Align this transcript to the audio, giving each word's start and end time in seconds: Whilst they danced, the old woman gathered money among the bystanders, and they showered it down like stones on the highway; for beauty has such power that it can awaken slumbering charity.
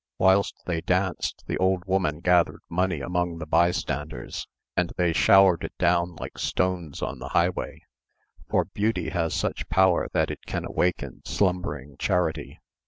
Whilst 0.17 0.55
they 0.65 0.81
danced, 0.81 1.43
the 1.45 1.59
old 1.59 1.85
woman 1.85 2.21
gathered 2.21 2.61
money 2.67 3.01
among 3.01 3.37
the 3.37 3.45
bystanders, 3.45 4.47
and 4.75 4.91
they 4.97 5.13
showered 5.13 5.63
it 5.63 5.77
down 5.77 6.15
like 6.15 6.39
stones 6.39 7.03
on 7.03 7.19
the 7.19 7.29
highway; 7.29 7.83
for 8.49 8.65
beauty 8.65 9.09
has 9.09 9.35
such 9.35 9.69
power 9.69 10.07
that 10.11 10.31
it 10.31 10.43
can 10.47 10.65
awaken 10.65 11.21
slumbering 11.23 11.97
charity. 11.99 12.59